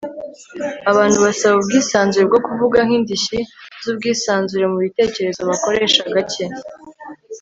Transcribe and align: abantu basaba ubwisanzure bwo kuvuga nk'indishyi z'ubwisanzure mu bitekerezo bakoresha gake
abantu 0.91 1.17
basaba 1.25 1.55
ubwisanzure 1.57 2.23
bwo 2.29 2.39
kuvuga 2.47 2.79
nk'indishyi 2.87 3.39
z'ubwisanzure 3.83 4.65
mu 4.71 4.77
bitekerezo 4.85 5.41
bakoresha 5.49 6.01
gake 6.15 6.45